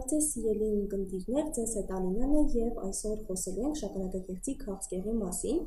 [0.00, 5.58] Բարև ձեզ սիրելի ունկնդիրներ, ձեզ հետ Ալինան է եւ այսօր խոսելու ենք շագանակագեղձի քաղցկեղի մասին։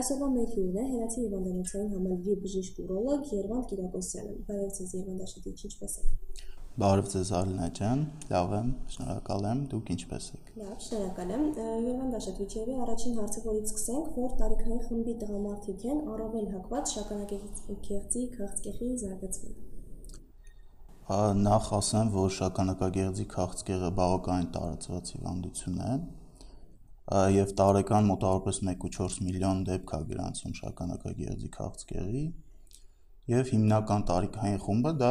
[0.00, 5.56] Այսօրվա մեր հյուրն է Հերացի հիվանդանոցային համալիրի բժիշկ ուրոլոգ Երվանդ Կիրակոսյանը։ Բարև ձեզ Երվանդ Աշոտիչ,
[5.70, 6.44] ինչպե՞ս եք։
[6.80, 11.48] Բարև ձեզ Ալինա ջան, լավ եմ, շնորհակալ եմ, դուք ինչպե՞ս եք։ Լավ, շնորհակալ եմ։
[11.90, 18.92] Երվանդ Աշոտիչևի առաջին հարցը որից սկսենք, որ տարիքային խմբի տղամարդիկ են առավել հակված շագանակագեղձի քաղցկեղի
[19.02, 19.69] զարգացմանը
[21.10, 25.94] նախ ասեմ, որ շագանակագեղձի քաղցկեղը բավականին տարածված հիվանդություն է
[27.34, 32.22] եւ տարեկան մոտավորապես 1.4 միլիոն դեպք է գրանցում շագանակագեղձի քաղցկեղի
[33.34, 35.10] եւ հիմնական տարիքային խումբը դա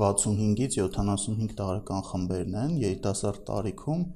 [0.00, 4.08] 65-ից 75 տարեկան խմբերն են երիտասարդ տարիքում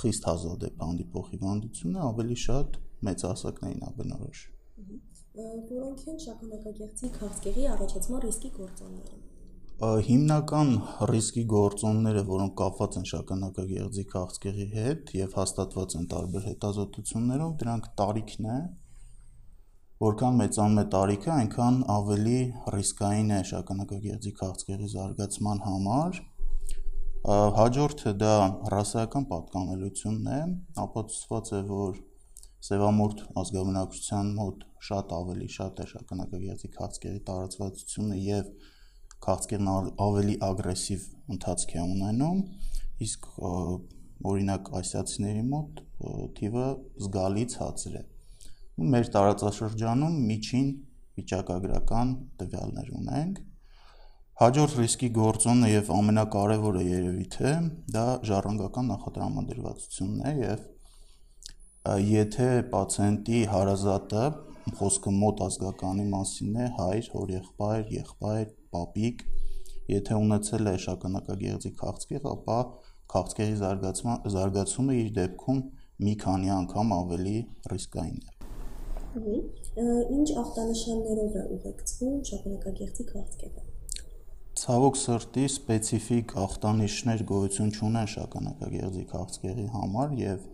[0.00, 4.44] խիստ հազար դեպք հանդիպող հիվանդությունը ավելի շատ մեծահասակներին է բնորոշ
[5.36, 9.35] որոնք են շագանակագեղձի քաղցկեղի առաջացման ռիսկի գործոնները
[9.76, 10.70] հիմնական
[11.10, 18.46] ռիսկի գործոնները, որոնք կապված են շագանակագեղձի քաղցկեղի հետ եւ հաստատված են տարբեր հետազոտություններով, դրանք տարիքն
[18.52, 18.56] է,
[20.06, 22.38] որքան մեծանում է տարիքը, այնքան ավելի
[22.76, 26.20] ռիսկային է շագանակագեղձի քաղցկեղի զարգացման համար։
[27.60, 28.34] Հաջորդը դա
[28.72, 30.40] ռասայական պատկանելությունն է,
[30.86, 32.00] ապացուցված է, որ
[32.70, 38.48] սևամորթ ազգաբնակչության մոտ շատ ավելի շատ է շագանակագեղձի քաղցկեղի տարածվածությունը եւ
[39.24, 39.70] քաղցկեղն
[40.06, 42.42] ավելի ագրեսիվ ընթացք է ունենում,
[43.06, 43.26] իսկ
[44.32, 45.82] օրինակ ասիացիների մոտ
[46.36, 46.66] թիվը
[47.06, 48.04] զգալից ցածր է։
[48.92, 50.70] Մեր տարածաշրջանում միջին
[51.16, 53.44] վիճակագրական տվյալներ ունենք։
[54.36, 57.52] Հաջորդ ռիսկի գործոնը եւ ամենակարևորը երևի թե
[57.94, 60.66] դա ժառանգական նախատրամադրվածությունն է եւ
[62.10, 64.26] եթե պացիենտի հարազատը
[64.76, 69.24] խոսքը մոտ ազգականի մասին է, հայր, հորեղբայր, եղբայր, պապիկ,
[69.92, 72.58] եթե ունեցել է շագանակագեղձի քաղցկեղ, ապա
[73.14, 75.60] քաղցկեղի զարգացման զարգացումը իր դեպքում
[76.06, 77.36] մի քանի անգամ ավելի
[77.72, 78.36] ռիսկային է։
[79.16, 83.62] Ինչ ախտանշաններով է ուղեկցվում շագանակագեղձի քաղցկեղը?
[84.56, 90.44] Ցավոք սրտի սպეციფიկ ախտանիշներ գոյություն չունեն շագանակագեղձի քաղցկեղի համար եւ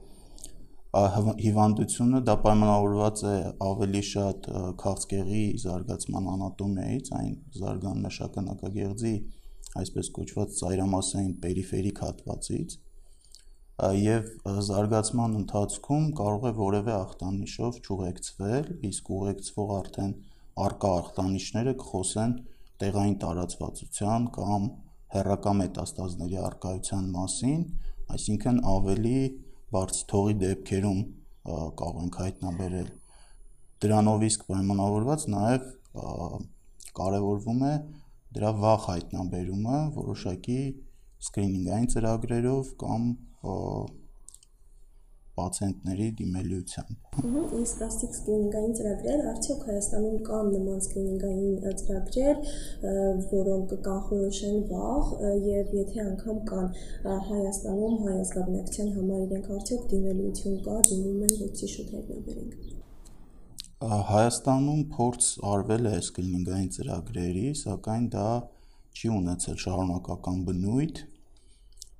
[0.93, 4.49] հիվանդությունը դա պայմանավորված է ավելի շատ
[4.83, 9.13] քաղցկեղի զարգացման անատոմիայից, այն զարգանում է շագանակագեղձի
[9.81, 12.75] այսպես կոչված ծայրամասային պերիֆերիկ հատվածից
[13.99, 14.29] եւ
[14.67, 20.13] զարգացման ընթացքում կարող է որևէ ախտանիշով չուղեկցվել, իսկ ուղեկցվող արդեն
[20.67, 22.35] արկա ախտանիշները կխոսեն
[22.83, 24.69] տեղային տարածվածության կամ
[25.17, 27.65] հերրական մետաստազների արկայության մասին,
[28.13, 29.17] այսինքն ավելի
[29.73, 31.01] բարձր թողի դեպքերում
[31.81, 32.91] կարող ենք հայտնաբերել
[33.83, 35.71] դրանով իսկ պայմանավորված նաև
[36.99, 37.75] կարևորվում է
[38.37, 40.61] դրա վաղ հայտնաբերումը որոշակի
[41.23, 43.09] սկրինինգային ծրագրերով կամ
[45.39, 47.13] պացիենտների դիմելիությամբ։
[47.59, 52.43] Իսկ աստիկ սկրինինգային ծրագրեր, արդյոք Հայաստանում կան նման սկրինինգային ծրագրեր,
[53.33, 55.13] որոնք կանխորոշեն վաղ
[55.49, 56.69] եւ եթե անգամ կան
[57.31, 62.73] Հայաստանում հայ ազգաբնակչության համար իրենք արդյոք դիմելիություն կա, դիմում են ոչի շուտ հայտնաբերենք։
[64.13, 68.27] Հայաստանում փորձ արվել է սկրինինգային ծրագրերի, սակայն դա
[68.93, 71.01] չի ունեցել շարունակական բնույթ,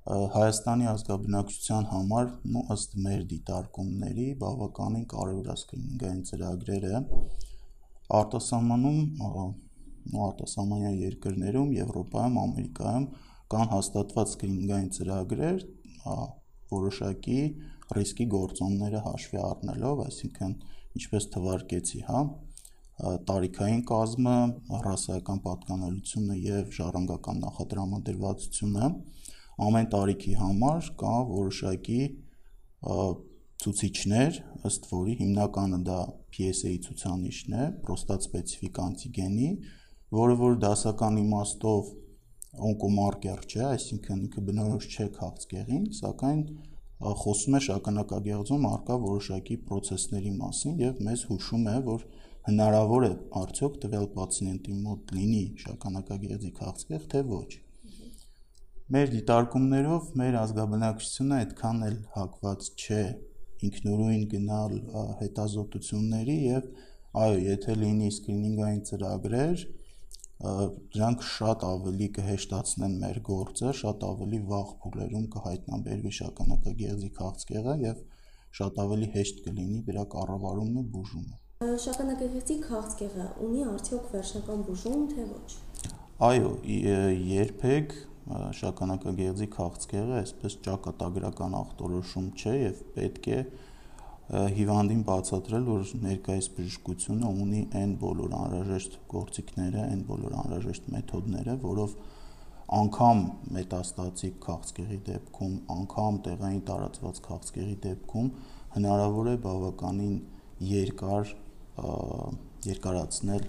[0.03, 6.99] Հայաստանի ազգաբնակչության համար ու ըստ մեր դիտարկումների բավականին կարևոր է սկրինինգային ծրագրերը
[8.19, 13.07] արտասահմանում ու արտասահմանյան երկրներում, Եվրոպայում, Ամերիկայում
[13.55, 15.63] կան հաստատված սկրինինգային ծրագրեր
[16.73, 17.39] որոշակի
[17.95, 20.53] ռիսկի գործոնները հաշվի առնելով, այսինքն
[20.99, 22.21] ինչպես թվարկեցի, հա,
[23.31, 24.35] տարիքային կազմը,
[24.83, 28.89] ռասայական պատկանելությունը եւ ժառանգական նախատրամադրվածությունը
[29.61, 32.01] ամեն տարիքի համար կա որոշակի
[33.63, 35.99] ցուցիչներ, ըստ որի հիմնականը դա
[36.33, 39.49] PSA-ի ցուցանիշն է, պրոստատ սպეციფიկ անտիգենի,
[40.17, 41.91] որը որ դասական իմաստով
[42.69, 46.41] օնկոմարկեր չէ, այսինքն ինքը բնորոշ չէ քաղցկեղին, սակայն
[47.23, 52.05] խոսում է շագանակագեղձում արկա որոշակի process-ների մասին եւ մեզ հուշում է, որ
[52.47, 53.11] հնարավոր է
[53.41, 57.49] արդյոք տվյալ պացիենտի մոտ լինի շագանակագեղձի քաղցկեղ, թե ոչ։
[58.93, 63.05] Մեր դիտարկումներով մեր ազգաբնակչությունը այդքան էլ հակված չէ.
[63.63, 64.73] ինքնուրույն գնալ
[65.21, 66.67] հետազոտությունների եւ
[67.23, 69.63] այո, եթե լինի սկրինինգային ծրագրեր,
[70.97, 78.05] դրանք շատ ավելի կհեշտացնեն մեր գործը, շատ ավելի վաղ փուլերում կհայտնաբերվի շագանակագեղձի քաղցկեղը եւ
[78.61, 81.37] շատ ավելի հեշտ կլինի դրա կառավարումն ու բուժումը։
[81.87, 85.49] Շագանակագեղձի քաղցկեղը ունի արդյոք վերջնական բուժում, թե ոչ։
[86.23, 86.49] Այո,
[87.33, 87.95] երբեք
[88.57, 93.39] շագանակագեղձի քաղցկեղը այսպես ճակատագրական ախտորոշում չէ եւ պետք է
[94.33, 101.95] հիվանդին բացատրել, որ ներկայիս բժշկությունը ունի այն բոլոր անհրաժեշտ գործիքները, այն բոլոր անհրաժեշտ մեթոդները, որով
[102.73, 103.23] անգամ
[103.57, 108.29] մետաստատիկ քաղցկեղի դեպքում, անգամ տեղային տարածված քաղցկեղի դեպքում
[108.77, 110.15] հնարավոր է բավականին
[110.71, 111.35] երկար
[112.63, 113.47] երկարացնել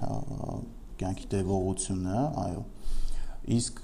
[0.99, 2.63] կյանքի տևողությունը, այո։
[3.55, 3.81] Իսկ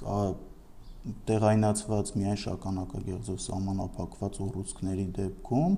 [1.31, 5.77] տեղայնացված միայն շագանակագեղձով սահմանափակված ուռուցքների դեպքում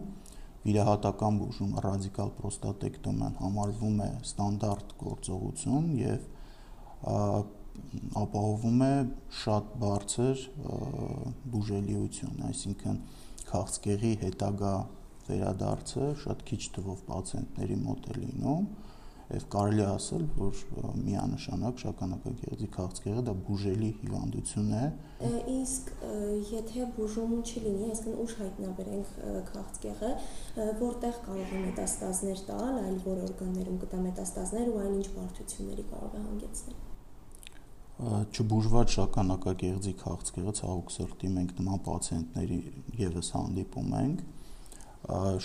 [0.63, 6.27] վիրահատական բուժում ռադիկալ պրոստատեկտոմիան համարվում է ստանդարտ գործողություն եւ
[8.23, 8.95] ապահովում է
[9.43, 10.43] շատ բարձր
[11.55, 12.99] բուժելիություն, այսինքն
[13.53, 14.75] քաղցկեղի հետագա
[15.29, 18.67] վերադարձը շատ քիչ թվով պացիենտների մոտ է լինում
[19.32, 20.61] եւ կարելի ասել, որ
[21.06, 24.84] միանշանակ շագանակագեղձի քաղցկեղը դա բուժելի հիվանդություն է։
[25.55, 25.90] Իսկ
[26.52, 29.12] եթե բուժում չլինի, այսինքն ուշ հայտնաբերենք
[29.52, 30.12] քաղցկեղը,
[30.82, 36.17] որտեղ կարող է մետաստազներ տալ, այլ որ օրգաններում կտա մետաստազներ ու այն ինչ բարդությունների կարող
[36.19, 36.81] է հանգեցնել
[38.02, 42.56] չբուժված շագանակագեղձի քաղցկեղը ցավոք սրտի մենք նման պացիենտների
[42.99, 44.25] եւս հանդիպում ենք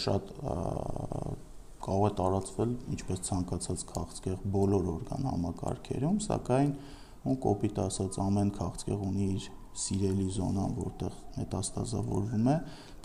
[0.01, 0.31] շատ
[1.87, 6.71] կարող է տարածվել ինչպես ցանկացած քաղցկեղ բոլոր օրգան համակարգերում, սակայն
[7.27, 9.45] ու կոպիտ ասած ամեն քաղցկեղ ունի իր
[9.77, 12.55] սիրելի զոնան, որտեղ մետաստազավորվում է,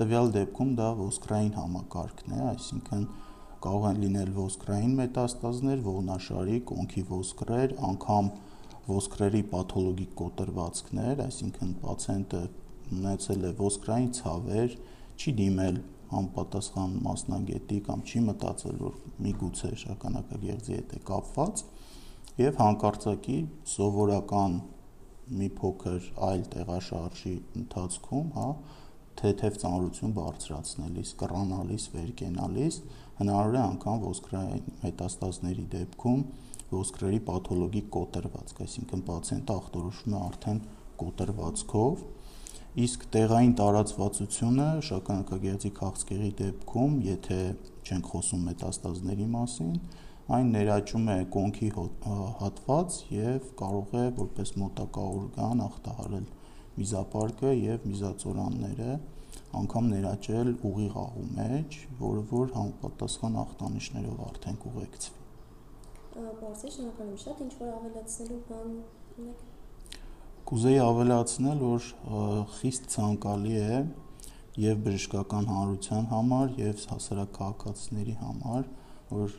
[0.03, 3.05] տվյալ դեպքում դա ոսկրային համակարգն է, այսինքն
[3.63, 8.31] կարող են լինել ոսկրային մետաստազներ, ողնաշարի, կոնքի ոսկրեր, անգամ
[8.89, 12.41] ոսկրերի պաթոլոգիկ կոտրվածքներ, այսինքն պացիենտը
[12.99, 14.75] ունեցել է ոսկրային ցավեր,
[15.23, 15.79] չի դիմել
[16.21, 21.65] անպատասխան մասնագետի կամ չի մտածել, որ միգուցե շագանակագեղձի հետ է կապված
[22.43, 23.39] եւ հանկարծակի
[23.73, 24.57] սովորական
[25.43, 28.47] մի փոքր այլ տեղաշարժի ընթացքում, հա,
[29.23, 32.79] թեթև ծանրություն բարձրացնելիս, կռանալիս, վերկենալիս
[33.21, 36.23] հնարավոր է անգամ ոսկրային մետաստազների դեպքում
[36.73, 40.61] ոսկրերի պաթոլոգիկ կոտրվածք, այսինքն պացիենտը ախտորոշում է արդեն
[41.03, 42.05] կոտրվածքով
[42.73, 47.37] Իսկ տեղային տարածվածությունը շագանակագեղձի քաղցկեղի դեպքում, եթե
[47.85, 49.75] չենք խոսում մետաստազների մասին,
[50.37, 51.69] այն ներաճում է կոնքի
[52.39, 56.27] հատված եւ կարող է որպես մոտակա օրգան ախտահարել
[56.81, 58.99] միզապարկը եւ միզածորանները,
[59.61, 65.19] անգամ ներաճել ուղիղ աղու մեջ, որը որ համապատասխան ախտանիշներով արդեն կուղեկցվի։
[66.41, 68.79] Բարձր շնորհակալ եմ շատ, ինչ որ ավելացնելու բան
[69.21, 69.51] ունեք
[70.53, 71.85] Կուզեի ավելացնել, որ
[72.59, 73.77] խիստ ցանկալի է
[74.61, 78.67] եւ բժշկական հանրության համար եւ հասարակ քաղաքացիների համար,
[79.13, 79.39] որ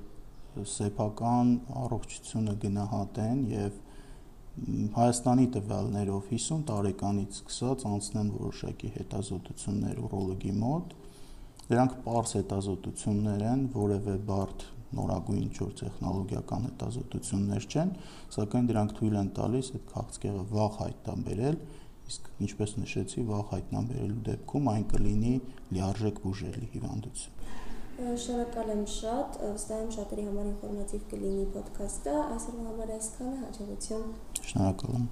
[0.71, 1.51] սեփական
[1.83, 3.77] առողջությունը գնահատեն եւ
[4.97, 10.99] Հայաստանի տվյալներով 50 տարեկանից սկսած անցնեն որոշակի հետազոտություններ ուրոլոգի մոտ։
[11.69, 14.65] Դրանք པարս հետազոտություններ են, որևէ բարդ
[14.97, 17.93] նորագույն ինչ-որ տեխնոլոգիական հետազոտություններ չեն,
[18.35, 21.57] սակայն դրանք թույլ են տալիս այդ քաղցկեղը վաղ հայտնաբերել,
[22.13, 25.35] իսկ ինչպես նշեցի, վաղ հայտնաբերելու դեպքում այն կլինի
[25.73, 27.41] լիարժեք բուժելի հիվանդություն։
[27.93, 34.07] Շնորհակալ եմ շատ, վստահ եմ շատերի համար ինֆորմատիվ կլինի ոդքասթը, այսօրվա համար այսքանը, հաջողություն։
[34.49, 35.05] Շնորհակալ եմ։